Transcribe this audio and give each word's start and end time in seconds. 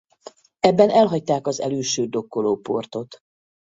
Ebben 0.59 0.89
elhagyták 0.89 1.47
az 1.47 1.59
elülső 1.59 2.05
dokkolóportot. 2.05 3.17